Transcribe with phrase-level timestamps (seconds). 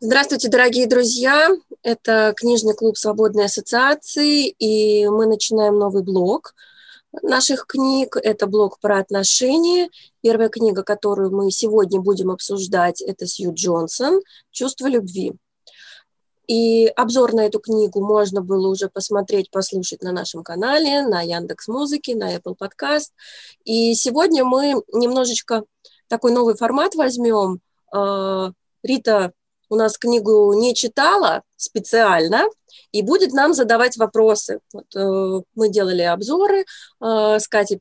[0.00, 1.48] Здравствуйте, дорогие друзья!
[1.82, 6.54] Это книжный клуб Свободной ассоциации, и мы начинаем новый блог
[7.20, 8.16] наших книг.
[8.16, 9.90] Это блог про отношения.
[10.20, 14.20] Первая книга, которую мы сегодня будем обсуждать, это Сью Джонсон
[14.52, 15.32] «Чувство любви».
[16.46, 21.66] И обзор на эту книгу можно было уже посмотреть, послушать на нашем канале, на Яндекс
[21.66, 23.10] Музыке, на Apple Podcast.
[23.64, 25.64] И сегодня мы немножечко
[26.06, 27.58] такой новый формат возьмем.
[27.92, 28.52] А,
[28.84, 29.32] Рита
[29.68, 32.44] у нас книгу не читала специально
[32.92, 34.60] и будет нам задавать вопросы.
[34.72, 37.78] Вот, э, мы делали обзоры, э, с Катей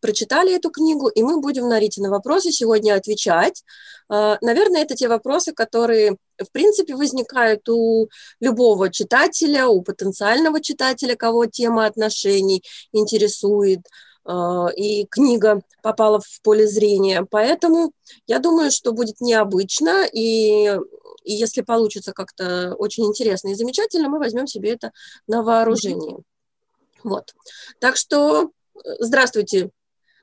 [0.00, 3.62] прочитали эту книгу, и мы будем на Рите на вопросы сегодня отвечать.
[4.10, 8.08] Э, наверное, это те вопросы, которые, в принципе, возникают у
[8.40, 13.80] любого читателя, у потенциального читателя, кого тема отношений интересует,
[14.26, 14.32] э,
[14.76, 17.26] и книга попала в поле зрения.
[17.30, 17.92] Поэтому
[18.26, 20.78] я думаю, что будет необычно, и
[21.26, 24.92] и если получится как-то очень интересно и замечательно, мы возьмем себе это
[25.26, 26.18] на вооружение.
[27.02, 27.34] Вот.
[27.80, 29.70] Так что э, здравствуйте,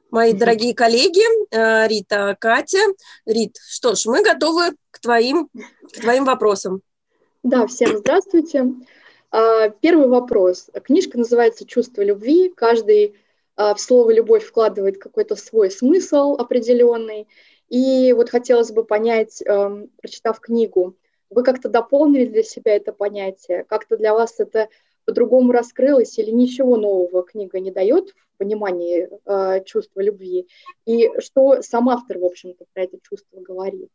[0.09, 2.79] мои дорогие коллеги, э, Рита, Катя.
[3.25, 5.49] Рит, что ж, мы готовы к твоим,
[5.91, 6.81] к твоим вопросам.
[7.43, 8.65] Да, всем здравствуйте.
[9.29, 10.69] А, первый вопрос.
[10.83, 12.53] Книжка называется «Чувство любви».
[12.55, 13.15] Каждый
[13.57, 17.27] а, в слово «любовь» вкладывает какой-то свой смысл определенный.
[17.73, 20.95] И вот хотелось бы понять, эм, прочитав книгу,
[21.31, 24.69] вы как-то дополнили для себя это понятие, как-то для вас это
[25.05, 30.47] по-другому раскрылось или ничего нового книга не дает в понимании э, чувства любви?
[30.85, 33.89] И что сам автор, в общем-то, про это чувство говорит?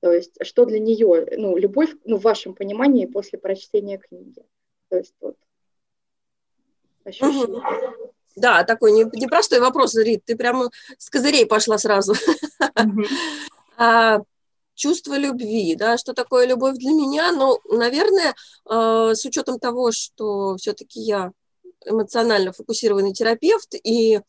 [0.00, 4.42] То есть что для нее, ну, любовь, ну, в вашем понимании после прочтения книги?
[4.88, 5.36] То есть вот
[7.04, 7.58] ощущение.
[7.58, 8.13] Угу.
[8.36, 12.14] Да, такой непростой вопрос, Рит, ты прямо с козырей пошла сразу.
[13.76, 14.20] А,
[14.76, 18.34] чувство любви, да, что такое любовь для меня, ну, наверное,
[18.70, 21.32] э, с учетом того, что все-таки я
[21.84, 24.20] эмоционально фокусированный терапевт, и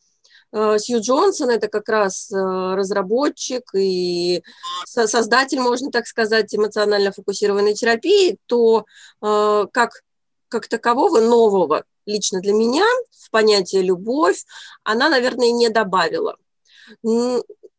[0.52, 4.42] э, Сью Джонсон это как раз э, разработчик и
[4.84, 8.84] со создатель, можно так сказать, эмоционально фокусированной терапии, то
[9.22, 10.02] э, как,
[10.48, 14.44] как такового нового лично для меня в понятие любовь
[14.84, 16.36] она, наверное, не добавила.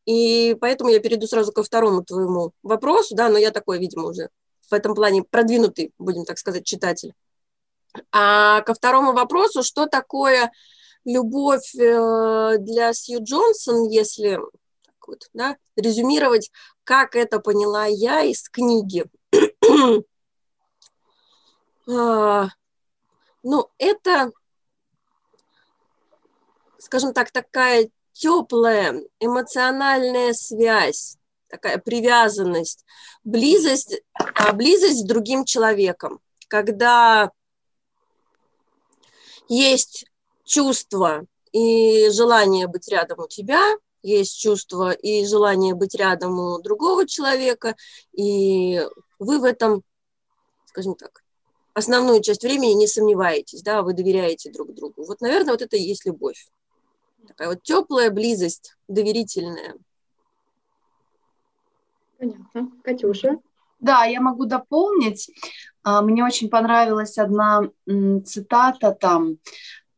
[0.05, 4.29] И поэтому я перейду сразу ко второму твоему вопросу, да, но я такой, видимо, уже
[4.69, 7.13] в этом плане продвинутый, будем так сказать, читатель.
[8.11, 10.51] А ко второму вопросу, что такое
[11.03, 14.39] любовь э, для Сью Джонсон, если
[14.85, 16.51] так вот, да, резюмировать,
[16.83, 19.05] как это поняла я из книги.
[23.47, 24.33] ну, это,
[26.79, 31.15] скажем так, такая теплая эмоциональная связь,
[31.47, 32.83] такая привязанность,
[33.23, 34.01] близость,
[34.35, 36.19] а, близость с другим человеком,
[36.49, 37.31] когда
[39.47, 40.07] есть
[40.43, 47.07] чувство и желание быть рядом у тебя, есть чувство и желание быть рядом у другого
[47.07, 47.77] человека,
[48.11, 48.85] и
[49.19, 49.83] вы в этом,
[50.65, 51.23] скажем так,
[51.77, 55.03] основную часть времени не сомневаетесь, да, вы доверяете друг другу.
[55.05, 56.47] Вот, наверное, вот это и есть любовь
[57.27, 59.75] такая вот теплая близость, доверительная.
[62.17, 62.71] Понятно.
[62.83, 63.37] Катюша?
[63.79, 65.29] Да, я могу дополнить.
[65.83, 67.69] А, мне очень понравилась одна
[68.25, 69.37] цитата там.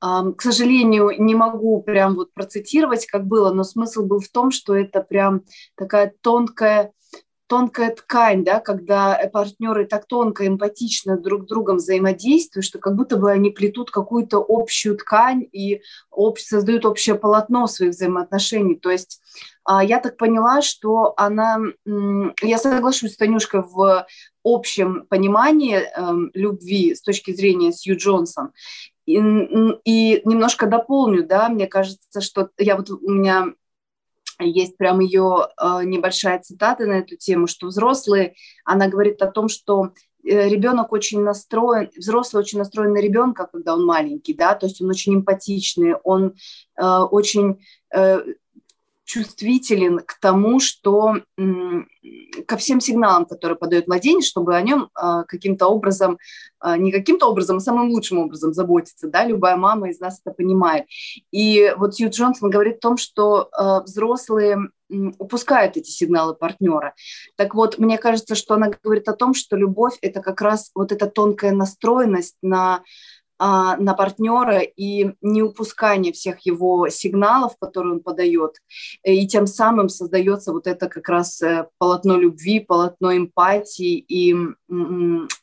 [0.02, 4.52] А, к сожалению, не могу прям вот процитировать, как было, но смысл был в том,
[4.52, 5.44] что это прям
[5.76, 6.92] такая тонкая
[7.50, 13.18] тонкая ткань, да, когда партнеры так тонко, эмпатично друг с другом взаимодействуют, что как будто
[13.18, 18.76] бы они плетут какую-то общую ткань и об, создают общее полотно своих взаимоотношений.
[18.76, 19.20] То есть
[19.64, 21.58] а, я так поняла, что она,
[22.44, 24.06] я соглашусь с Танюшкой в
[24.44, 28.52] общем понимании э, любви с точки зрения Сью Джонсон.
[29.08, 33.54] И, и немножко дополню, да, мне кажется, что я вот у меня
[34.44, 39.50] есть прям ее э, небольшая цитата на эту тему, что взрослые, она говорит о том,
[39.50, 39.92] что
[40.24, 44.81] э, ребенок очень настроен, взрослый очень настроен на ребенка, когда он маленький, да, то есть
[44.81, 46.36] он очень эмпатичный, он
[46.78, 47.60] э, очень
[47.94, 48.19] э,
[49.10, 51.16] чувствителен к тому, что
[52.46, 56.20] ко всем сигналам, которые подает младенец, чтобы о нем а, каким-то образом,
[56.60, 60.32] а, не каким-то образом, а самым лучшим образом заботиться, да, любая мама из нас это
[60.32, 60.86] понимает.
[61.32, 64.70] И вот Сью Джонсон говорит о том, что а, взрослые
[65.18, 66.94] упускают эти сигналы партнера.
[67.36, 70.92] Так вот, мне кажется, что она говорит о том, что любовь– это как раз вот
[70.92, 72.84] эта тонкая настроенность на
[73.39, 78.57] на партнера и не упускание всех его сигналов, которые он подает.
[79.03, 84.36] И тем самым создается вот это как раз э, полотно любви, полотно эмпатии и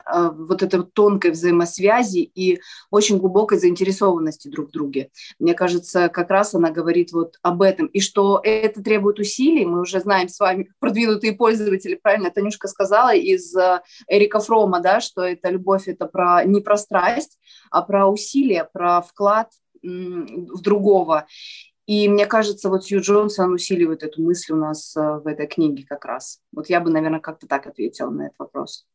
[0.05, 2.61] а, вот этой тонкой взаимосвязи и
[2.91, 5.11] очень глубокой заинтересованности друг в друге.
[5.39, 7.87] Мне кажется, как раз она говорит вот об этом.
[7.87, 13.15] И что это требует усилий, мы уже знаем с вами, продвинутые пользователи, правильно Танюшка сказала,
[13.15, 17.39] из э, Эрика Фрома, да, что это любовь, это про, не про страсть,
[17.71, 19.51] а про усилия, про вклад
[19.83, 21.27] в другого.
[21.87, 25.85] И мне кажется, вот Сью Джонсон усиливает эту мысль у нас э, в этой книге
[25.89, 26.41] как раз.
[26.51, 28.87] Вот я бы, наверное, как-то так ответила на этот вопрос.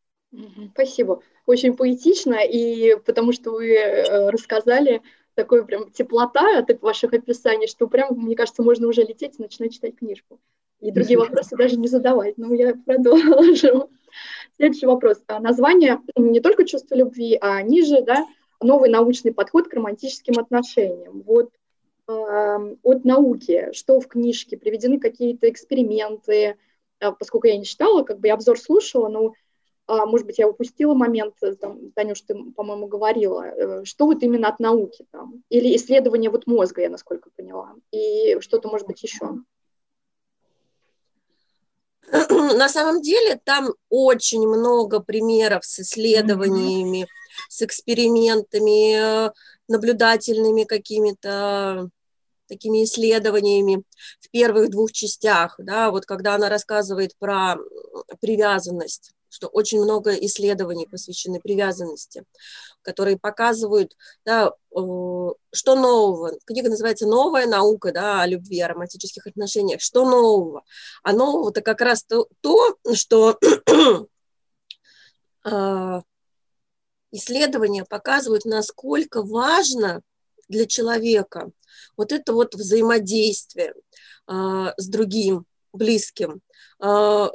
[0.74, 1.22] Спасибо.
[1.46, 5.02] Очень поэтично, и потому что вы э, рассказали
[5.36, 9.74] такой прям теплота от ваших описаний, что прям, мне кажется, можно уже лететь и начинать
[9.74, 10.42] читать книжку.
[10.82, 12.38] И другие вопросы даже не задавать.
[12.38, 13.90] Но я продолжу.
[14.58, 15.22] Следующий вопрос.
[15.28, 18.26] А название не только чувство любви, а ниже, да,
[18.62, 21.24] новый научный подход к романтическим отношениям.
[21.26, 21.52] Вот
[22.08, 26.58] э, от науки, что в книжке, приведены какие-то эксперименты,
[27.00, 29.34] э, поскольку я не читала, как бы я обзор слушала, но,
[29.88, 34.48] э, может быть, я упустила момент, там, Танюш, ты, по-моему, говорила, э, что вот именно
[34.48, 39.38] от науки там, или исследование вот мозга, я насколько поняла, и что-то, может быть, еще.
[42.12, 49.32] На самом деле там очень много примеров с исследованиями, mm-hmm с экспериментами, э,
[49.68, 51.90] наблюдательными какими-то
[52.48, 53.84] такими исследованиями
[54.20, 57.56] в первых двух частях, да, вот когда она рассказывает про
[58.20, 62.26] привязанность, что очень много исследований посвящены привязанности,
[62.82, 63.96] которые показывают,
[64.26, 64.52] да, э,
[65.54, 66.34] что нового.
[66.46, 69.80] Книга называется «Новая наука да, о любви, о романтических отношениях».
[69.80, 70.64] Что нового?
[71.04, 73.40] А нового-то как раз то, то что
[75.44, 76.02] а,
[77.12, 80.02] исследования показывают, насколько важно
[80.48, 81.52] для человека
[81.98, 83.74] вот это вот взаимодействие
[84.28, 86.42] э, с другим близким,
[86.82, 87.28] э,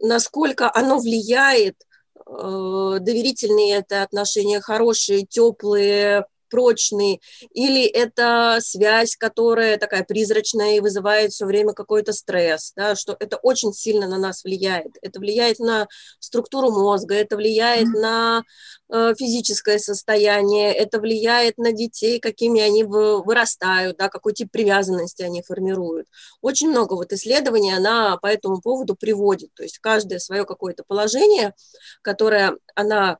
[0.00, 1.76] насколько оно влияет,
[2.16, 11.32] э, доверительные это отношения, хорошие, теплые, прочный, или это связь, которая такая призрачная и вызывает
[11.32, 14.96] все время какой-то стресс, да, что это очень сильно на нас влияет.
[15.00, 15.88] Это влияет на
[16.18, 18.00] структуру мозга, это влияет mm-hmm.
[18.00, 18.44] на
[18.88, 25.42] э, физическое состояние, это влияет на детей, какими они вырастают, да, какой тип привязанности они
[25.42, 26.06] формируют.
[26.40, 31.54] Очень много вот исследований она по этому поводу приводит, то есть каждое свое какое-то положение,
[32.02, 33.18] которое она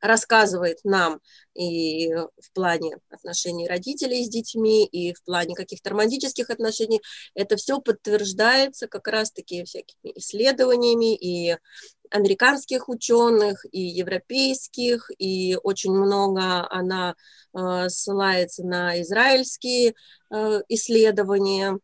[0.00, 1.20] рассказывает нам
[1.54, 7.00] и в плане отношений родителей с детьми, и в плане каких-то романтических отношений,
[7.34, 11.56] это все подтверждается как раз-таки всякими исследованиями и
[12.10, 17.14] американских ученых, и европейских, и очень много она
[17.54, 19.94] э, ссылается на израильские
[20.30, 21.78] э, исследования,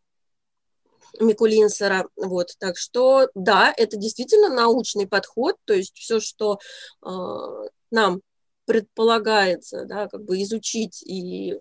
[1.19, 2.09] Микулинсера.
[2.17, 6.59] Вот, так что, да, это действительно научный подход, то есть все, что
[7.05, 7.09] э,
[7.91, 8.21] нам
[8.67, 11.59] предполагается, да, как бы изучить и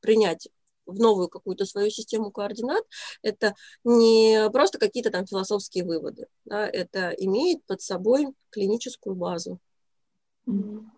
[0.00, 0.48] принять
[0.86, 2.84] в новую какую-то свою систему координат,
[3.22, 3.54] это
[3.84, 9.58] не просто какие-то там философские выводы, да, это имеет под собой клиническую базу.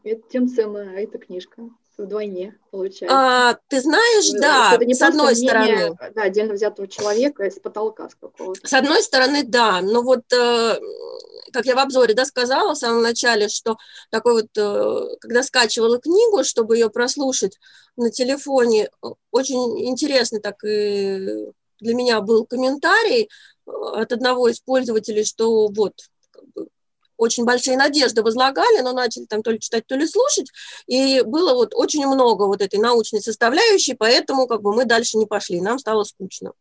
[0.02, 1.70] Это тем самая эта книжка
[2.04, 3.16] вдвойне получается.
[3.16, 5.98] А, ты знаешь, э, да, с одной мнение, стороны.
[6.14, 8.66] Да, отдельно взятого человека из потолка с какого-то.
[8.66, 10.80] С одной стороны, да, но вот, э,
[11.52, 13.76] как я в обзоре да, сказала в самом начале, что
[14.10, 17.58] такой вот, э, когда скачивала книгу, чтобы ее прослушать
[17.96, 18.90] на телефоне,
[19.30, 21.46] очень интересный так и
[21.80, 23.28] для меня был комментарий
[23.66, 25.94] от одного из пользователей, что вот
[27.16, 30.50] очень большие надежды возлагали, но начали там то ли читать, то ли слушать,
[30.86, 35.26] и было вот очень много вот этой научной составляющей, поэтому как бы мы дальше не
[35.26, 36.52] пошли, нам стало скучно.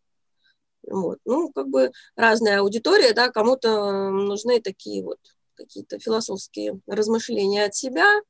[0.88, 1.18] Вот.
[1.26, 5.18] Ну, как бы разная аудитория, да, кому-то нужны такие вот
[5.56, 8.22] какие-то философские размышления от себя,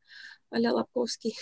[0.50, 1.36] а-ля Лобковский.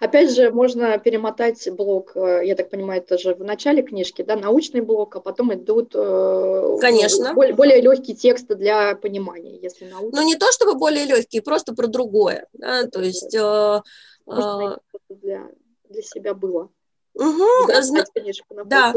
[0.00, 4.36] Опять же, можно перемотать блок, э, я так понимаю, это же в начале книжки, да,
[4.36, 7.34] научный блок, а потом идут э, Конечно.
[7.34, 10.20] более, более легкие тексты для понимания, если научный.
[10.20, 13.34] Ну, не то чтобы более легкие, просто про другое, да, то есть...
[13.34, 13.82] Э,
[14.26, 14.76] э,
[15.08, 15.48] для,
[15.88, 16.70] для себя было.
[17.14, 18.04] Угу, Зна...
[18.14, 18.92] книжку на да.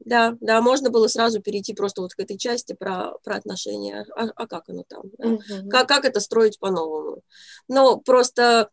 [0.00, 4.26] Да, да, можно было сразу перейти просто вот к этой части про, про отношения, а,
[4.36, 5.28] а как оно там, да?
[5.30, 5.70] угу.
[5.70, 7.22] как, как это строить по-новому.
[7.66, 8.70] Но просто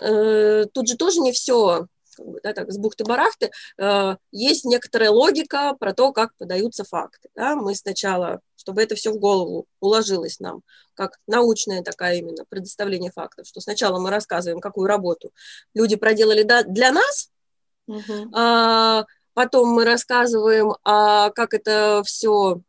[0.00, 5.10] Э, тут же тоже не все как бы, да, так, с бухты-барахты, э, есть некоторая
[5.10, 7.30] логика про то, как подаются факты.
[7.34, 7.56] Да?
[7.56, 13.46] Мы сначала чтобы это все в голову уложилось нам, как научное такая именно предоставление фактов,
[13.46, 15.32] что сначала мы рассказываем, какую работу
[15.74, 17.30] люди проделали для нас,
[17.88, 18.28] uh-huh.
[18.34, 22.60] а потом мы рассказываем, а как это все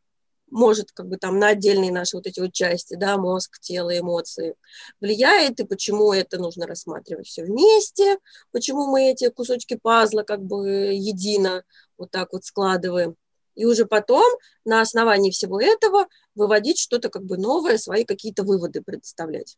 [0.52, 4.56] может как бы там на отдельные наши вот эти вот части, да, мозг, тело, эмоции
[5.00, 8.18] влияет, и почему это нужно рассматривать все вместе,
[8.52, 11.64] почему мы эти кусочки пазла как бы едино
[11.98, 13.16] вот так вот складываем.
[13.56, 14.30] И уже потом
[14.66, 19.58] на основании всего этого выводить что-то как бы новое, свои какие-то выводы представлять.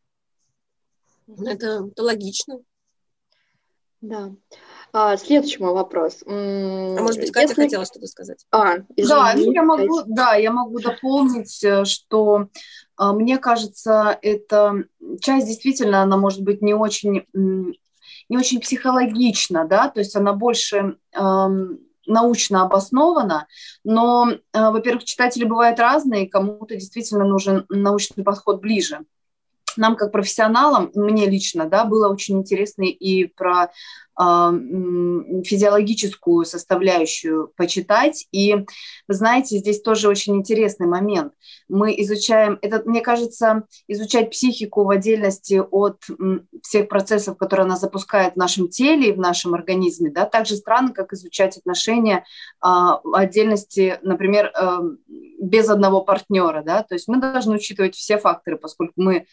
[1.28, 2.60] Это, это логично.
[4.04, 4.32] Да.
[4.92, 6.24] А, следующий мой вопрос.
[6.28, 7.62] А может быть, Катя Если...
[7.62, 8.46] хотела что-то сказать?
[8.52, 12.50] А, да, я могу, да, я могу дополнить, э, что
[12.98, 14.84] а, мне кажется, эта
[15.22, 20.98] часть действительно, она может быть не очень, не очень психологична, да, то есть она больше
[21.14, 23.48] эм, научно обоснована,
[23.86, 29.06] но, э, во-первых, читатели бывают разные, кому-то действительно нужен научный подход ближе
[29.78, 33.72] нам как профессионалам, мне лично, да, было очень интересно и про
[34.16, 38.28] физиологическую составляющую почитать.
[38.32, 41.34] И вы знаете, здесь тоже очень интересный момент.
[41.68, 46.02] Мы изучаем, это, мне кажется, изучать психику в отдельности от
[46.62, 50.56] всех процессов, которые она запускает в нашем теле и в нашем организме, да, так же
[50.56, 52.26] странно, как изучать отношения
[52.60, 54.82] а, в отдельности, например, а,
[55.42, 59.26] без одного партнера, да, то есть мы должны учитывать все факторы, поскольку мы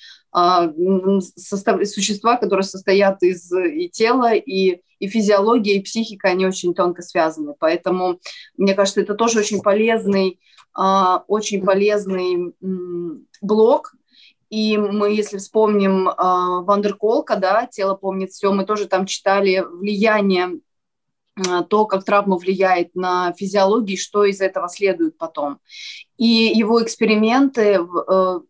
[1.34, 7.54] существа, которые состоят из и тела, и и, физиология, и психика, они очень тонко связаны.
[7.58, 8.20] Поэтому,
[8.56, 10.40] мне кажется, это тоже очень полезный,
[10.74, 12.54] а, очень полезный
[13.40, 13.94] блок,
[14.50, 16.10] и мы, если вспомним
[16.64, 20.60] Вандерколка, да, «Тело помнит все», мы тоже там читали влияние
[21.48, 25.60] а, то, как травма влияет на физиологию, что из этого следует потом.
[26.20, 28.40] И его эксперименты, э,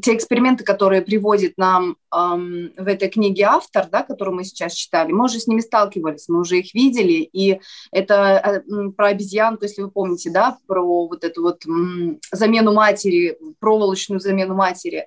[0.00, 5.26] те эксперименты, которые приводит нам в этой книге автор, да, которую мы сейчас читали, мы
[5.26, 7.60] уже с ними сталкивались, мы уже их видели, и
[7.92, 11.62] это э, про обезьянку, если вы помните, да, про вот эту вот
[12.32, 15.06] замену матери, проволочную замену матери.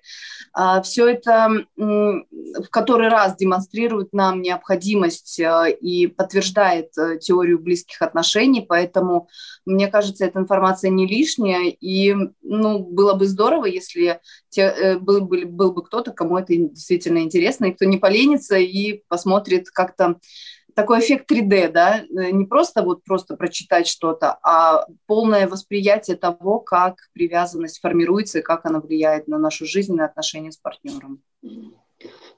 [0.54, 8.62] А, Все это в который раз демонстрирует нам необходимость э, и подтверждает теорию близких отношений,
[8.62, 9.28] поэтому,
[9.66, 11.93] мне кажется, эта информация не лишняя, и
[12.42, 14.20] ну, было бы здорово, если
[14.50, 18.58] те, э, был, был, был бы кто-то, кому это действительно интересно, и кто не поленится
[18.58, 20.20] и посмотрит как-то
[20.74, 26.60] такой эффект 3D, да, э, не просто вот просто прочитать что-то, а полное восприятие того,
[26.60, 31.22] как привязанность формируется и как она влияет на нашу жизнь, на отношения с партнером.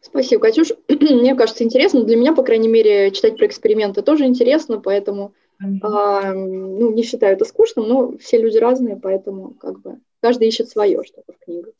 [0.01, 0.69] Спасибо, Катюш.
[0.89, 2.03] Мне кажется, интересно.
[2.03, 5.33] Для меня, по крайней мере, читать про эксперименты тоже интересно, поэтому.
[5.81, 10.69] А, ну, не считаю это скучным, но все люди разные, поэтому как бы каждый ищет
[10.69, 11.73] свое что-то в книгах.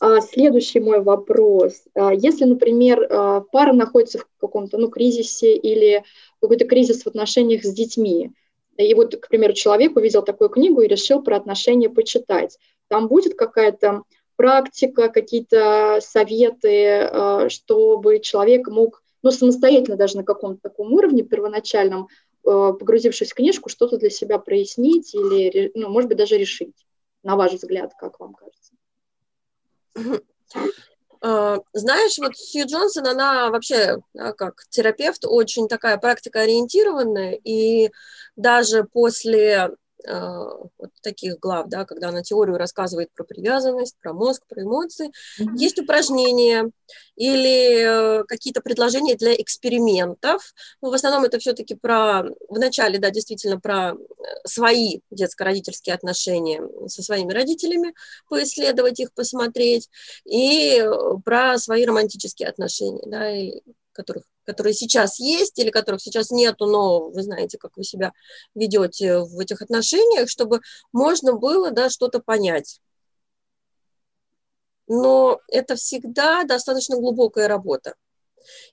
[0.00, 1.82] А, следующий мой вопрос.
[1.94, 6.04] А, если, например, а, пара находится в каком-то ну, кризисе или
[6.40, 8.32] какой-то кризис в отношениях с детьми,
[8.76, 12.58] и вот, к примеру, человек увидел такую книгу и решил про отношения почитать,
[12.88, 14.02] там будет какая-то
[14.36, 22.08] практика, какие-то советы, э, чтобы человек мог, ну, самостоятельно даже на каком-то таком уровне первоначальном,
[22.44, 26.74] погрузившись в книжку, что-то для себя прояснить или, ну, может быть, даже решить,
[27.22, 28.74] на ваш взгляд, как вам кажется?
[31.22, 34.02] Э, знаешь, вот Сью Джонсон, она вообще
[34.36, 37.90] как терапевт очень такая практика ориентированная, и
[38.36, 39.74] даже после а,
[40.06, 45.10] вот таких глав, да, когда она теорию рассказывает про привязанность, про мозг, про эмоции.
[45.40, 45.56] Mm-hmm.
[45.56, 46.70] Есть упражнения
[47.16, 50.52] или э, какие-то предложения для экспериментов.
[50.82, 53.94] Ну, в основном это все-таки про, в начале, да, действительно про э,
[54.44, 57.94] свои детско-родительские отношения со своими родителями,
[58.28, 59.88] поисследовать их, посмотреть,
[60.24, 60.90] и э,
[61.24, 63.60] про свои романтические отношения, да, и
[63.94, 68.12] которых которые сейчас есть или которых сейчас нету, но вы знаете, как вы себя
[68.54, 70.60] ведете в этих отношениях, чтобы
[70.92, 72.80] можно было да, что-то понять.
[74.86, 77.94] Но это всегда достаточно глубокая работа.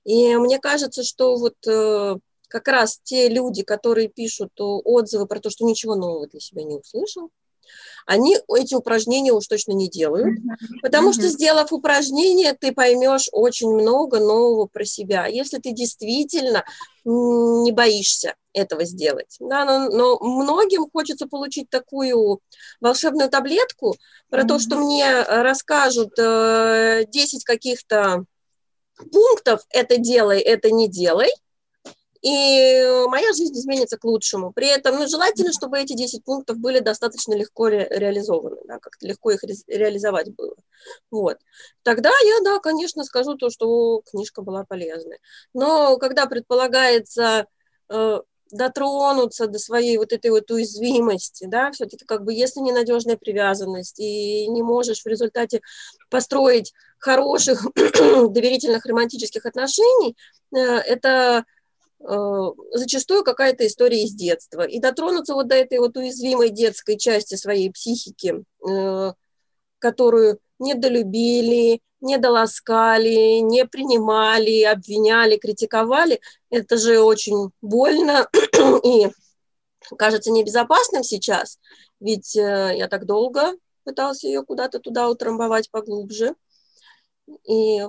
[0.04, 2.16] И мне кажется, что вот э,
[2.48, 6.76] как раз те люди, которые пишут отзывы про то, что ничего нового для себя не
[6.76, 7.30] услышал,
[8.06, 10.38] они эти упражнения уж точно не делают,
[10.82, 16.64] потому что, сделав упражнение, ты поймешь очень много нового про себя, если ты действительно
[17.04, 19.36] не боишься этого сделать.
[19.40, 22.40] Да, но, но многим хочется получить такую
[22.80, 23.96] волшебную таблетку
[24.30, 28.24] про то, что мне расскажут э, 10 каких-то
[29.10, 31.30] пунктов, это делай, это не делай,
[32.22, 34.52] и моя жизнь изменится к лучшему.
[34.52, 39.08] При этом ну, желательно, чтобы эти 10 пунктов были достаточно легко ре- реализованы, да, как-то
[39.08, 40.54] легко их ре- реализовать было.
[41.10, 41.38] Вот.
[41.82, 45.18] Тогда я, да, конечно, скажу то, что книжка была полезной.
[45.52, 47.46] Но когда предполагается
[47.88, 48.20] э,
[48.52, 54.46] дотронуться до своей вот этой вот уязвимости, да, все-таки как бы если ненадежная привязанность и
[54.46, 55.60] не можешь в результате
[56.08, 60.16] построить хороших доверительных романтических отношений,
[60.54, 61.42] э, это Э,
[62.04, 64.62] зачастую какая-то история из детства.
[64.62, 69.12] И дотронуться вот до этой вот уязвимой детской части своей психики, э,
[69.78, 78.28] которую недолюбили, недоласкали, не принимали, обвиняли, критиковали, это же очень больно
[78.84, 79.08] и
[79.96, 81.58] кажется небезопасным сейчас,
[82.00, 83.52] ведь э, я так долго
[83.84, 86.34] пытался ее куда-то туда утрамбовать поглубже.
[87.48, 87.80] И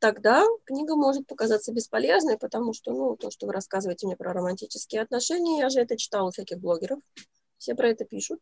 [0.00, 5.02] тогда книга может показаться бесполезной, потому что, ну, то, что вы рассказываете мне про романтические
[5.02, 6.98] отношения, я же это читала у всяких блогеров,
[7.58, 8.40] все про это пишут.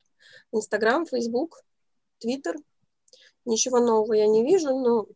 [0.53, 1.63] Инстаграм, Фейсбук,
[2.19, 2.57] Твиттер.
[3.45, 5.07] Ничего нового я не вижу, но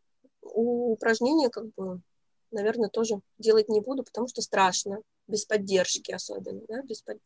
[0.42, 2.00] упражнения, как бы,
[2.50, 6.82] наверное, тоже делать не буду, потому что страшно, без поддержки особенно, да?
[6.82, 7.18] без, под...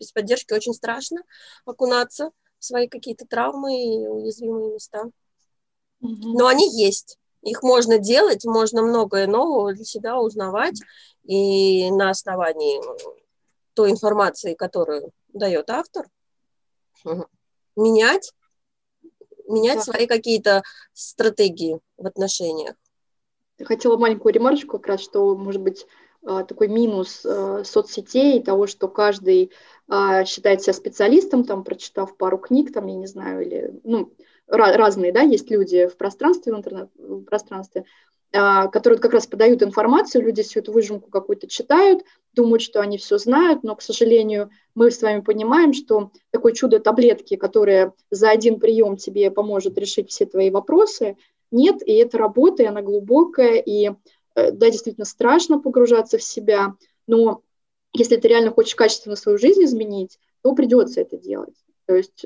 [0.00, 1.22] без поддержки очень страшно
[1.64, 5.04] окунаться в свои какие-то травмы и уязвимые места.
[6.00, 10.80] Но они есть их можно делать, можно многое нового для себя узнавать,
[11.24, 12.80] и на основании
[13.74, 16.06] той информации, которую дает автор,
[17.76, 18.32] менять,
[19.46, 19.92] менять да.
[19.92, 22.74] свои какие-то стратегии в отношениях.
[23.62, 25.86] Хотела маленькую ремарочку как раз, что, может быть,
[26.26, 29.52] а, такой минус а, соцсетей, того, что каждый
[29.88, 34.12] а, считает себя специалистом, там, прочитав пару книг, там, я не знаю, или, ну,
[34.46, 37.84] разные, да, есть люди в пространстве, в интернет-пространстве,
[38.36, 42.98] а, которые как раз подают информацию, люди всю эту выжимку какую-то читают, думают, что они
[42.98, 48.30] все знают, но, к сожалению, мы с вами понимаем, что такое чудо таблетки, которое за
[48.30, 51.16] один прием тебе поможет решить все твои вопросы,
[51.52, 53.92] нет, и это работа, и она глубокая, и
[54.34, 56.74] э, да, действительно страшно погружаться в себя,
[57.06, 57.42] но
[57.92, 61.54] если ты реально хочешь качественно свою жизнь изменить, то придется это делать.
[61.86, 62.24] То есть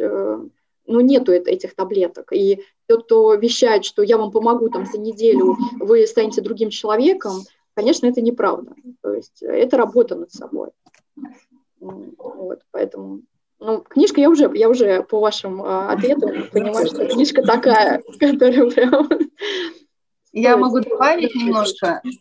[0.88, 2.33] э, ну, нету этих таблеток.
[2.33, 7.42] И тот, кто вещает, что я вам помогу там за неделю, вы станете другим человеком,
[7.75, 8.75] конечно, это неправда.
[9.02, 10.71] То есть это работа над собой.
[11.80, 13.23] Вот, поэтому
[13.60, 18.71] ну, книжка я уже, я уже по вашим э, ответам понимаю, что книжка такая, которая
[18.71, 19.08] прям...
[20.32, 22.13] Я могу добавить немножко, э,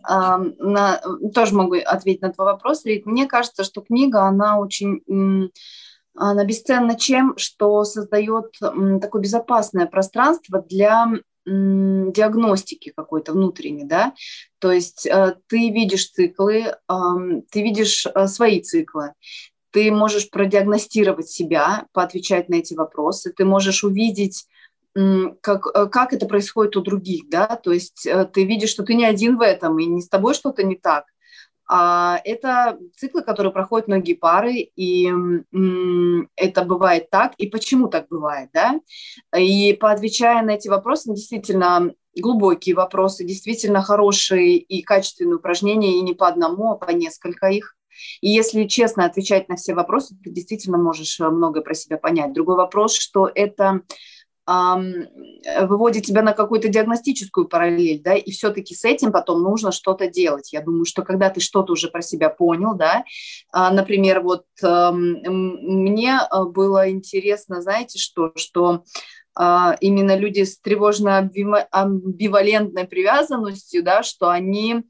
[0.57, 1.01] на,
[1.35, 3.05] тоже могу ответить на твой вопрос, Рит.
[3.05, 5.51] Мне кажется, что книга, она очень
[6.17, 11.07] она бесценна чем, что создает такое безопасное пространство для
[11.47, 14.13] диагностики какой-то внутренней, да,
[14.59, 16.75] то есть э, ты видишь циклы,
[17.51, 19.13] ты видишь э, свои циклы,
[19.71, 24.45] ты можешь продиагностировать себя, поотвечать на эти вопросы, ты можешь увидеть,
[24.93, 29.05] как, э, как это происходит у других, да, то есть ты видишь, что ты не
[29.05, 31.05] один в этом, и не с тобой что-то не так,
[31.69, 35.11] это циклы, которые проходят многие пары, и
[36.35, 38.79] это бывает так, и почему так бывает, да?
[39.37, 46.13] И поотвечая на эти вопросы, действительно глубокие вопросы, действительно хорошие и качественные упражнения, и не
[46.13, 47.75] по одному, а по несколько их.
[48.21, 52.33] И если честно отвечать на все вопросы, ты действительно можешь многое про себя понять.
[52.33, 53.81] Другой вопрос, что это
[54.47, 60.53] выводит тебя на какую-то диагностическую параллель, да, и все-таки с этим потом нужно что-то делать.
[60.53, 63.03] Я думаю, что когда ты что-то уже про себя понял, да,
[63.51, 68.85] а, например, вот мне а, было интересно, знаете, что, что
[69.35, 74.85] а, именно люди с тревожно-амбивалентной привязанностью, да, что они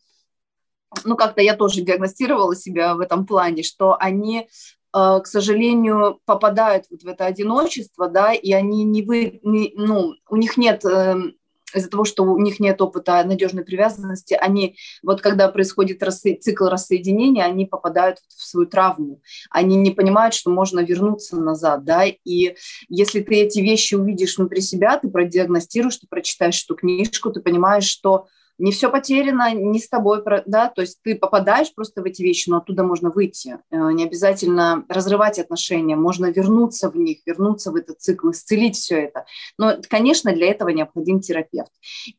[1.04, 4.48] ну, как-то я тоже диагностировала себя в этом плане, что они
[4.87, 10.14] Э, к сожалению, попадают вот в это одиночество, да, и они не вы, не, ну,
[10.30, 11.36] у них нет эм,
[11.74, 16.30] из-за того, что у них нет опыта надежной привязанности, они, вот когда происходит рассо...
[16.40, 19.22] цикл рассоединения, они попадают в свою травму.
[19.50, 22.56] Они не понимают, что можно вернуться назад, да, и
[22.88, 27.86] если ты эти вещи увидишь внутри себя, ты продиагностируешь, ты прочитаешь эту книжку, ты понимаешь,
[27.86, 32.22] что не все потеряно, не с тобой, да, то есть ты попадаешь просто в эти
[32.22, 33.60] вещи, но оттуда можно выйти.
[33.70, 39.04] Э, не обязательно разрывать отношения, можно вернуться в них, вернуться в этот цикл, исцелить все
[39.04, 39.26] это.
[39.58, 41.72] Но, конечно, для этого необходим терапевт.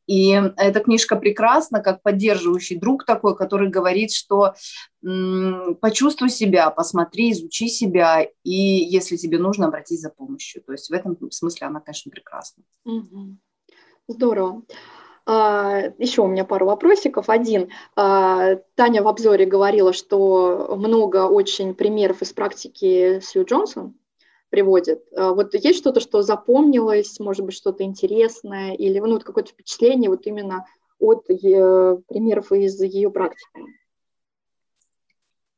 [0.06, 4.54] И эта книжка прекрасна, как поддерживающий друг такой, который говорит, что
[5.80, 10.62] почувствуй себя, посмотри, изучи себя, и если тебе нужно, обратись за помощью.
[10.62, 12.64] То есть в этом смысле она, конечно, прекрасна.
[14.08, 14.62] Здорово.
[15.30, 17.28] А, еще у меня пару вопросиков.
[17.28, 17.68] Один.
[17.96, 23.94] А, Таня в обзоре говорила, что много очень примеров из практики Сью Джонсон
[24.48, 25.04] приводит.
[25.14, 30.08] А, вот есть что-то, что запомнилось, может быть, что-то интересное, или ну, вот какое-то впечатление
[30.08, 30.64] вот именно
[30.98, 33.66] от ее, примеров из ее практики?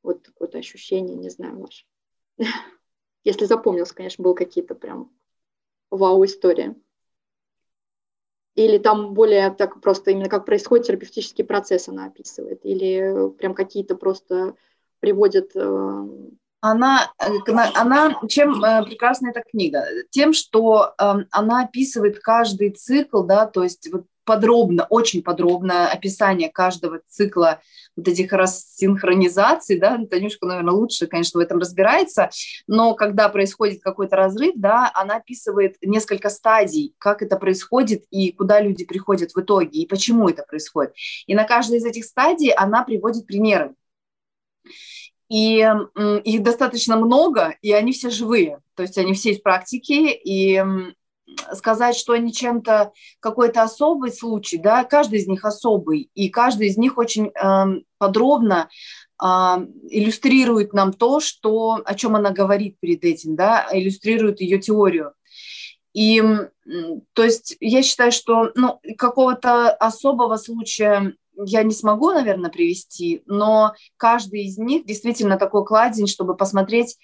[0.03, 1.85] Вот какое-то ощущение, не знаю, ваше.
[3.23, 5.13] Если запомнилось, конечно, было какие-то прям
[5.91, 6.75] вау-истории.
[8.61, 12.61] Или там более так просто именно как происходит терапевтический процесс она описывает?
[12.65, 14.55] Или прям какие-то просто
[15.01, 15.53] приводят...
[15.55, 16.07] Э,
[16.61, 19.83] она, э, она чем э, прекрасна эта книга?
[20.11, 26.51] Тем, что эм, она описывает каждый цикл, да, то есть вот подробно, очень подробное описание
[26.51, 27.61] каждого цикла
[27.97, 32.31] вот этих рассинхронизаций, да, Танюшка, наверное, лучше, конечно, в этом разбирается,
[32.69, 38.61] но когда происходит какой-то разрыв, да, она описывает несколько стадий, как это происходит и куда
[38.61, 40.95] люди приходят в итоге, и почему это происходит.
[41.27, 43.75] И на каждой из этих стадий она приводит примеры.
[45.29, 45.69] И
[46.25, 48.61] их достаточно много, и они все живые.
[48.77, 50.65] То есть они все из практики, и
[51.53, 56.77] сказать, что они чем-то какой-то особый случай, да, каждый из них особый, и каждый из
[56.77, 58.69] них очень э, подробно
[59.23, 65.13] э, иллюстрирует нам то, что, о чем она говорит перед этим, да, иллюстрирует ее теорию.
[65.93, 66.23] И,
[67.15, 71.15] то есть, я считаю, что, ну, какого-то особого случая
[71.47, 76.97] я не смогу, наверное, привести, но каждый из них действительно такой кладень, чтобы посмотреть,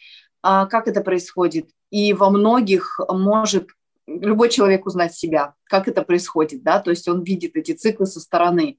[0.43, 1.71] а, как это происходит.
[1.91, 3.71] И во многих может
[4.07, 8.21] любой человек узнать себя, как это происходит, да, то есть он видит эти циклы со
[8.21, 8.79] стороны.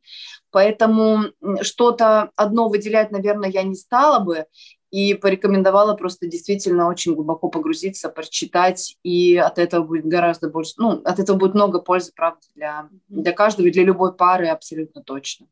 [0.51, 1.25] Поэтому
[1.61, 4.45] что-то одно выделять, наверное, я не стала бы,
[4.89, 11.01] и порекомендовала просто действительно очень глубоко погрузиться, прочитать, и от этого будет гораздо больше, ну,
[11.03, 15.47] от этого будет много пользы, правда, для, для каждого и для любой пары абсолютно точно.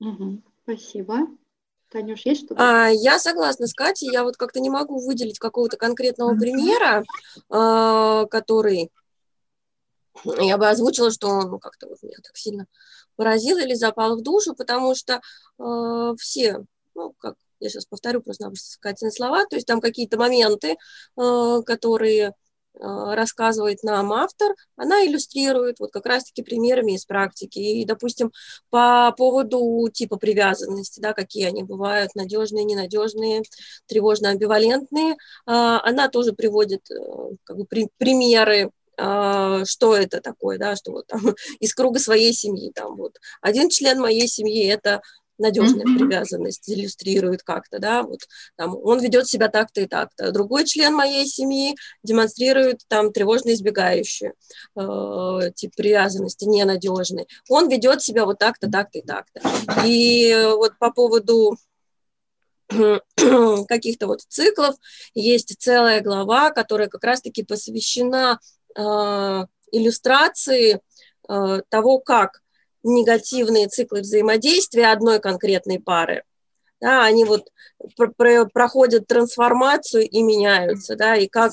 [0.00, 0.42] Угу.
[0.62, 1.26] Спасибо.
[1.90, 2.62] Танюш, есть что-то?
[2.62, 7.04] А, я согласна с Катей, я вот как-то не могу выделить какого-то конкретного примера,
[7.48, 8.90] а, который
[10.24, 12.66] я бы озвучила, что он ну, как-то вот меня так сильно
[13.16, 15.20] поразил или запал в душу, потому что
[15.58, 18.50] э, все, ну, как я сейчас повторю просто
[18.80, 20.76] Катины слова, то есть там какие-то моменты,
[21.16, 22.32] э, которые э,
[22.78, 27.58] рассказывает нам автор, она иллюстрирует вот как раз-таки примерами из практики.
[27.58, 28.30] И, допустим,
[28.68, 33.42] по поводу типа привязанности, да, какие они бывают, надежные, ненадежные,
[33.86, 36.86] тревожно-амбивалентные, э, она тоже приводит
[37.44, 41.20] как бы, при, примеры а, что это такое, да, что вот там
[41.60, 45.02] из круга своей семьи, там вот один член моей семьи это
[45.38, 45.98] надежная mm-hmm.
[45.98, 48.20] привязанность иллюстрирует как-то, да, вот
[48.56, 50.32] там он ведет себя так-то и так-то.
[50.32, 54.34] Другой член моей семьи демонстрирует там тревожно избегающую
[54.76, 57.26] э, тип привязанности, ненадежный.
[57.48, 59.40] Он ведет себя вот так-то, так-то и так-то.
[59.84, 61.56] И вот по поводу
[63.68, 64.74] каких-то вот циклов
[65.14, 68.40] есть целая глава, которая как раз-таки посвящена
[68.76, 70.80] иллюстрации
[71.28, 72.42] э, того, как
[72.82, 76.22] негативные циклы взаимодействия одной конкретной пары,
[76.80, 77.48] да, они вот
[78.52, 81.52] проходят трансформацию и меняются, да, и как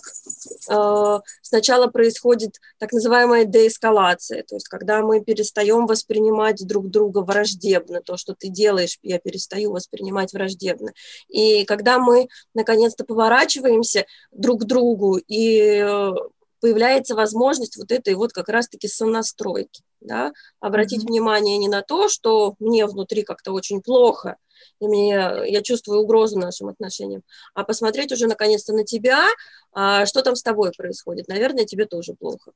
[0.69, 8.01] э, сначала происходит так называемая деэскалация, то есть когда мы перестаем воспринимать друг друга враждебно,
[8.01, 10.93] то, что ты делаешь, я перестаю воспринимать враждебно,
[11.27, 16.11] и когда мы наконец-то поворачиваемся друг к другу и
[16.63, 21.07] появляется возможность вот этой вот как раз-таки сонастройки, да, обратить mm-hmm.
[21.07, 24.37] внимание не на то, что мне внутри как-то очень плохо,
[24.79, 25.11] и мне,
[25.45, 27.21] я чувствую угрозу нашим отношениям,
[27.53, 29.27] а посмотреть уже наконец-то на тебя,
[29.73, 31.27] а, что там с тобой происходит.
[31.27, 32.53] Наверное, тебе тоже плохо.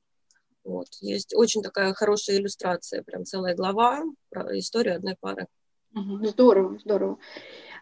[0.64, 0.88] Вот.
[1.02, 5.48] Есть очень такая хорошая иллюстрация, прям целая глава про историю одной пары.
[5.94, 7.18] Здорово, здорово.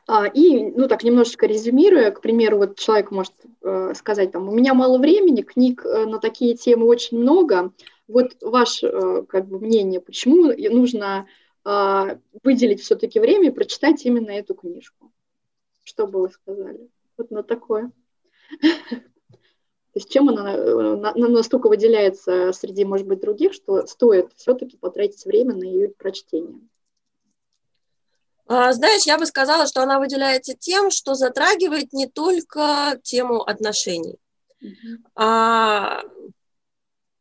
[0.08, 4.52] А, и, ну так, немножечко резюмируя, к примеру, вот человек может э, сказать, там, у
[4.52, 7.72] меня мало времени, книг э, на такие темы очень много.
[8.08, 11.28] Вот ваше э, как бы, мнение, почему нужно
[11.64, 15.12] а, выделить все-таки время и прочитать именно эту книжку?
[15.84, 16.88] Что бы вы сказали?
[17.18, 17.92] Вот на такое.
[18.62, 25.56] То есть чем она настолько выделяется среди, может быть, других, что стоит все-таки потратить время
[25.56, 26.60] на ее прочтение?
[28.48, 34.18] А, знаешь, я бы сказала, что она выделяется тем, что затрагивает не только тему отношений,
[34.64, 34.98] mm-hmm.
[35.16, 36.02] а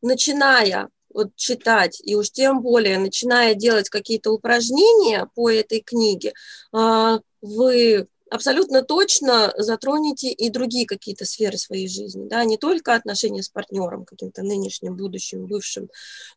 [0.02, 6.34] начиная вот читать, и уж тем более начиная делать какие-то упражнения по этой книге,
[6.72, 13.42] а, вы абсолютно точно затронете и другие какие-то сферы своей жизни, да, не только отношения
[13.42, 15.88] с партнером, каким-то нынешним, будущим, бывшим,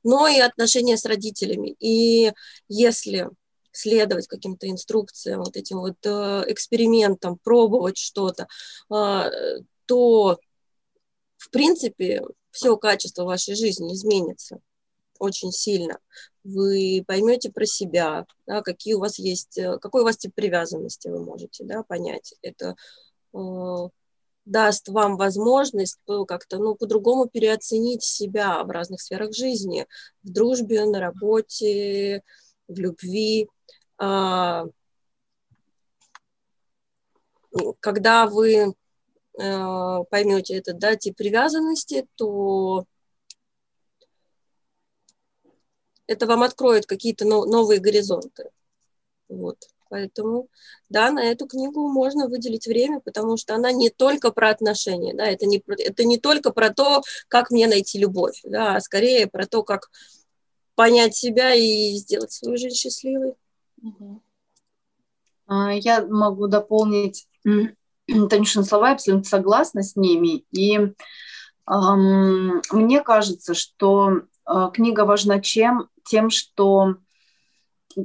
[0.04, 1.76] но и отношения с родителями.
[1.80, 2.32] И
[2.70, 3.30] если
[3.78, 8.48] следовать каким-то инструкциям, вот этим вот э, экспериментам, пробовать что-то,
[8.90, 9.30] э,
[9.86, 10.40] то,
[11.38, 14.60] в принципе, все качество вашей жизни изменится
[15.20, 16.00] очень сильно.
[16.44, 21.08] Вы поймете про себя, да, какие у вас есть, э, какой у вас тип привязанности
[21.08, 22.34] вы можете да, понять.
[22.42, 22.76] Это
[23.34, 23.90] э,
[24.46, 29.86] даст вам возможность как-то ну, по-другому переоценить себя в разных сферах жизни,
[30.24, 32.24] в дружбе, на работе,
[32.68, 33.50] в любви.
[33.98, 34.66] А,
[37.80, 38.74] когда вы
[39.40, 42.86] э, поймете этот да, тип привязанности, то
[46.08, 48.50] это вам откроет какие-то новые горизонты.
[49.30, 49.58] Вот.
[49.90, 50.50] Поэтому,
[50.90, 55.26] да, на эту книгу можно выделить время, потому что она не только про отношения, да,
[55.26, 59.46] это не, это не только про то, как мне найти любовь, да, а скорее про
[59.46, 59.90] то, как
[60.76, 63.36] понять себя и сделать свою жизнь счастливой.
[65.48, 67.28] А, я могу дополнить
[68.08, 70.46] Танюшин слова, я абсолютно согласна с ними.
[70.52, 70.76] И
[71.70, 75.90] эм, мне кажется, что э, книга важна чем?
[76.04, 76.96] Тем, что,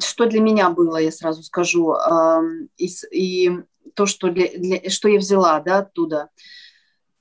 [0.03, 2.41] что для меня было, я сразу скажу, э,
[2.77, 3.51] и, и
[3.95, 6.31] то, что, для, для, что я взяла да, оттуда,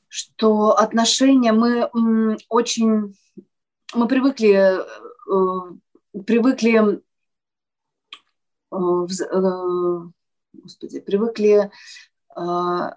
[0.07, 3.15] что отношения мы м, очень,
[3.93, 7.01] мы привыкли, э, привыкли
[10.53, 11.69] господи, привыкли
[12.35, 12.89] э,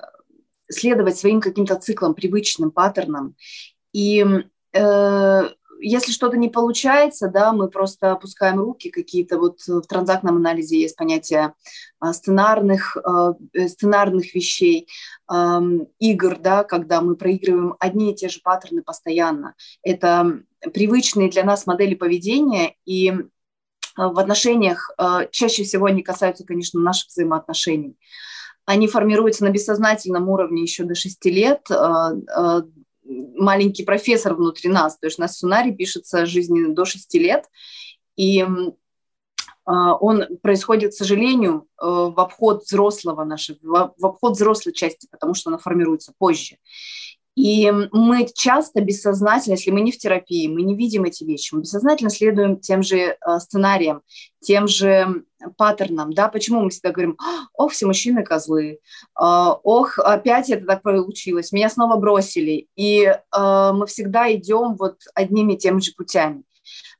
[0.68, 3.36] следовать своим каким-то циклам, привычным паттернам.
[3.92, 4.24] И
[5.80, 9.38] если что-то не получается, да, мы просто опускаем руки какие-то.
[9.38, 11.54] Вот в транзактном анализе есть понятие
[12.02, 12.96] сценарных,
[13.68, 14.88] сценарных вещей,
[16.00, 19.54] игр, да, когда мы проигрываем одни и те же паттерны постоянно.
[19.82, 20.40] Это
[20.72, 23.43] привычные для нас модели поведения, и Э,
[23.96, 27.96] в отношениях, э, чаще всего они касаются, конечно, наших взаимоотношений.
[28.66, 31.70] Они формируются на бессознательном уровне еще до 6 лет.
[31.70, 32.62] Э,
[33.04, 37.44] маленький профессор внутри нас, то есть на сценарий пишется жизни до 6 лет,
[38.16, 38.46] и
[39.66, 45.58] он происходит, к сожалению, в обход взрослого нашего, в обход взрослой части, потому что она
[45.58, 46.56] формируется позже.
[47.36, 51.62] И мы часто бессознательно, если мы не в терапии, мы не видим эти вещи, мы
[51.62, 54.02] бессознательно следуем тем же э, сценариям,
[54.40, 55.24] тем же
[55.56, 56.12] паттернам.
[56.12, 56.28] Да?
[56.28, 57.18] Почему мы всегда говорим,
[57.54, 58.78] ох, все мужчины козлы,
[59.14, 62.68] а, ох, опять это так получилось, меня снова бросили.
[62.76, 63.16] И э,
[63.72, 66.44] мы всегда идем вот одними и теми же путями.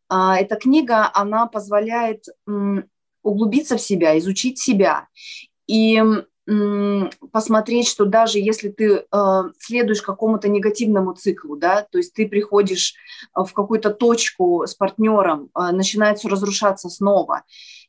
[0.08, 2.24] А, эта книга, она позволяет
[3.22, 5.08] углубиться в себя, изучить себя.
[5.66, 6.02] И
[7.32, 12.94] посмотреть, что даже если ты э, следуешь какому-то негативному циклу, да, то есть ты приходишь
[13.34, 17.44] э, в какую-то точку с партнером, э, начинает все разрушаться снова.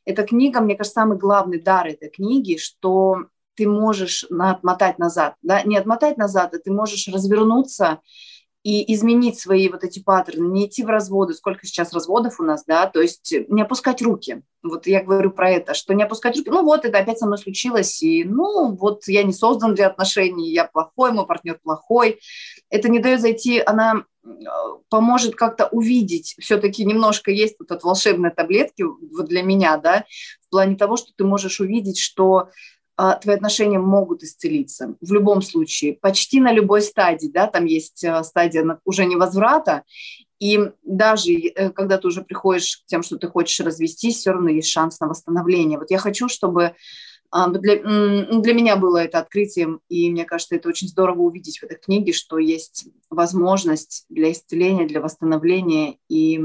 [0.06, 5.62] Эта книга, мне кажется, самый главный дар этой книги, что ты можешь отмотать назад, да,
[5.62, 8.00] не отмотать назад, а ты можешь развернуться
[8.66, 12.64] и изменить свои вот эти паттерны, не идти в разводы, сколько сейчас разводов у нас,
[12.64, 14.42] да, то есть не опускать руки.
[14.60, 17.38] Вот я говорю про это, что не опускать руки, ну вот это опять со мной
[17.38, 22.18] случилось, и ну вот я не создан для отношений, я плохой, мой партнер плохой.
[22.68, 24.28] Это не дает зайти, она э,
[24.88, 30.06] поможет как-то увидеть, все-таки немножко есть вот от волшебной таблетки вот для меня, да,
[30.40, 32.48] в плане того, что ты можешь увидеть, что
[32.96, 34.96] твои отношения могут исцелиться.
[35.00, 39.82] В любом случае, почти на любой стадии, да, там есть а, стадия уже невозврата,
[40.38, 44.50] и даже э, когда ты уже приходишь к тем, что ты хочешь развестись, все равно
[44.50, 45.78] есть шанс на восстановление.
[45.78, 46.74] Вот я хочу, чтобы
[47.30, 51.64] а, для, для меня было это открытием, и мне кажется, это очень здорово увидеть в
[51.64, 56.40] этой книге, что есть возможность для исцеления, для восстановления, и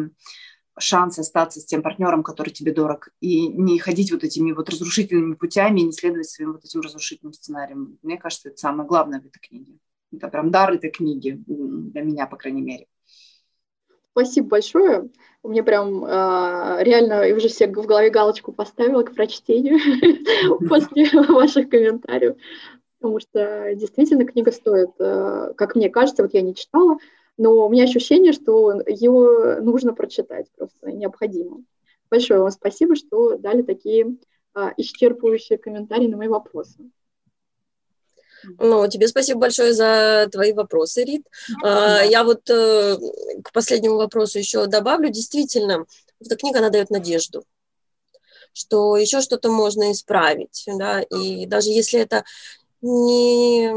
[0.79, 5.36] шанс остаться с тем партнером, который тебе дорог, и не ходить вот этими вот разрушительными
[5.36, 7.97] путями, не следовать своим вот этим разрушительным сценариям.
[8.01, 9.73] Мне кажется, это самое главное в этой книге.
[10.13, 12.88] Это прям дар этой книги, для меня, по крайней мере.
[14.12, 15.10] Спасибо большое.
[15.41, 19.79] У меня прям э, реально я уже все в голове галочку поставила к прочтению
[20.69, 22.36] после ваших комментариев,
[22.99, 26.97] потому что действительно книга стоит, э, как мне кажется, вот я не читала,
[27.37, 31.63] но у меня ощущение, что ее нужно прочитать, просто необходимо.
[32.09, 34.17] Большое вам спасибо, что дали такие
[34.53, 36.91] а, исчерпывающие комментарии на мои вопросы.
[38.57, 41.27] Ну, тебе спасибо большое за твои вопросы, Рит.
[41.61, 42.01] Да.
[42.01, 42.97] Я вот э,
[43.43, 45.09] к последнему вопросу еще добавлю.
[45.09, 45.85] Действительно,
[46.19, 47.43] эта книга, она дает надежду.
[48.53, 52.25] что еще что-то можно исправить, да, и даже если это
[52.81, 53.71] не,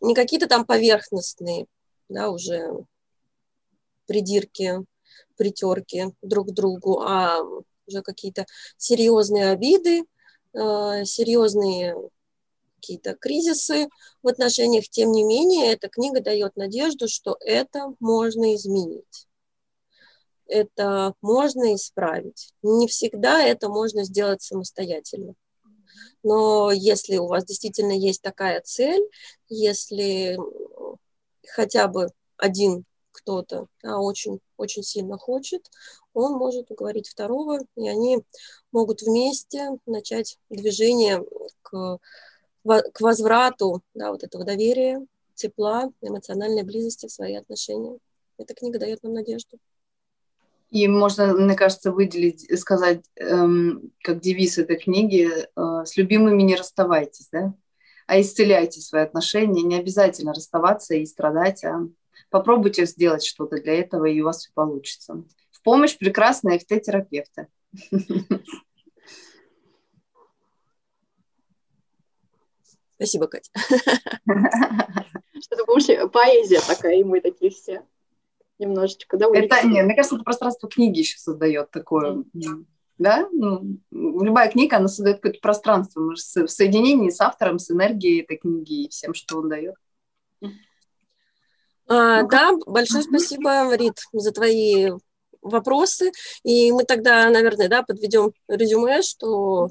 [0.00, 1.66] не какие-то там поверхностные,
[2.08, 2.84] да, уже
[4.06, 4.84] придирки,
[5.36, 7.40] притерки друг к другу, а
[7.86, 10.04] уже какие-то серьезные обиды,
[10.52, 11.96] э, серьезные
[12.76, 13.88] какие-то кризисы
[14.22, 19.26] в отношениях, тем не менее, эта книга дает надежду, что это можно изменить.
[20.46, 22.52] Это можно исправить.
[22.62, 25.34] Не всегда это можно сделать самостоятельно.
[26.22, 29.02] Но если у вас действительно есть такая цель,
[29.48, 30.38] если
[31.48, 35.70] хотя бы один кто-то да, очень, очень сильно хочет,
[36.12, 38.22] он может уговорить второго, и они
[38.72, 41.24] могут вместе начать движение
[41.62, 41.98] к,
[42.64, 45.04] к возврату да, вот этого доверия,
[45.34, 47.98] тепла, эмоциональной близости в свои отношения.
[48.38, 49.58] Эта книга дает нам надежду.
[50.70, 56.56] И можно, мне кажется, выделить, сказать, эм, как девиз этой книги, э, с любимыми не
[56.56, 57.54] расставайтесь, да?
[58.06, 59.62] А исцеляйте свои отношения.
[59.62, 61.88] Не обязательно расставаться и страдать, а
[62.30, 65.24] попробуйте сделать что-то для этого, и у вас все получится.
[65.50, 67.48] В помощь прекрасные ФТ-терапевты.
[72.96, 73.50] Спасибо, Катя.
[75.42, 77.84] Что-то больше поэзия такая, и мы такие все
[78.58, 79.26] немножечко, да?
[79.34, 82.64] Это, нет, мне кажется, это пространство книги еще создает такое, mm.
[82.98, 83.28] Да?
[83.32, 88.36] Ну, любая книга, она создает какое-то пространство мы в соединении с автором, с энергией этой
[88.36, 89.74] книги и всем, что он дает.
[91.88, 94.90] А, ну, да, большое спасибо, Рит, за твои
[95.40, 96.10] вопросы.
[96.42, 99.70] И мы тогда, наверное, да, подведем резюме, что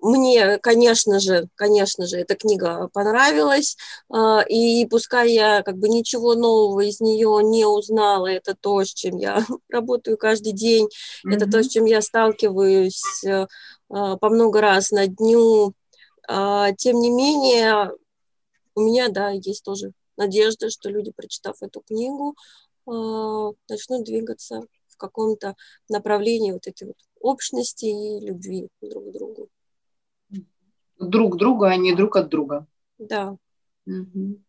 [0.00, 3.76] мне, конечно же, конечно же, эта книга понравилась,
[4.08, 8.94] а, и пускай я как бы ничего нового из нее не узнала, это то, с
[8.94, 11.34] чем я работаю каждый день, mm-hmm.
[11.34, 15.74] это то, с чем я сталкиваюсь а, по много раз на дню,
[16.28, 17.92] а, тем не менее,
[18.76, 22.36] у меня, да, есть тоже надежда, что люди, прочитав эту книгу,
[22.86, 25.56] начнут двигаться в каком-то
[25.90, 29.48] направлении вот этой вот общности и любви друг к другу
[30.98, 32.66] друг друга, а не друг от друга.
[32.98, 33.36] Да.
[33.86, 34.40] Угу.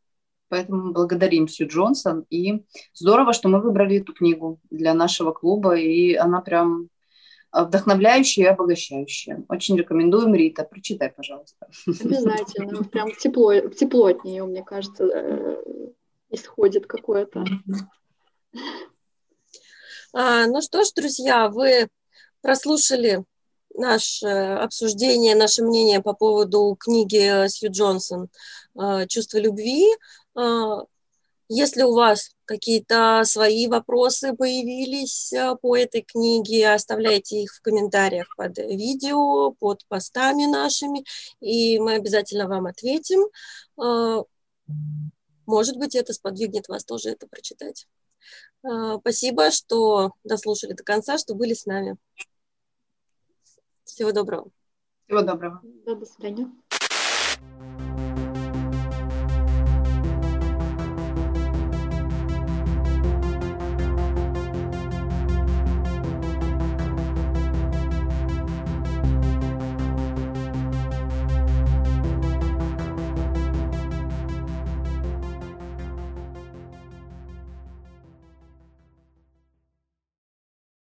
[0.50, 2.26] Поэтому благодарим Сью Джонсон.
[2.30, 5.78] И здорово, что мы выбрали эту книгу для нашего клуба.
[5.78, 6.90] И она прям
[7.52, 9.44] вдохновляющая и обогащающая.
[9.48, 10.64] Очень рекомендуем, Рита.
[10.64, 11.68] Прочитай, пожалуйста.
[11.88, 12.84] Обязательно.
[12.84, 15.64] Прям тепло, тепло от нее, мне кажется, э,
[16.30, 17.46] исходит какое-то.
[20.12, 21.88] А, ну что ж, друзья, вы
[22.42, 23.24] прослушали
[23.80, 28.30] наше обсуждение, наше мнение по поводу книги Сью Джонсон
[28.80, 29.88] э, «Чувство любви».
[30.38, 30.82] Э,
[31.48, 38.28] если у вас какие-то свои вопросы появились э, по этой книге, оставляйте их в комментариях
[38.36, 41.06] под видео, под постами нашими,
[41.40, 43.22] и мы обязательно вам ответим.
[45.48, 47.88] Может быть, это сподвигнет вас тоже это прочитать.
[49.00, 51.98] Спасибо, что дослушали до конца, что были с нами.
[53.90, 54.52] Всего доброго.
[55.08, 55.62] Всего доброго.
[55.64, 56.52] До свидания.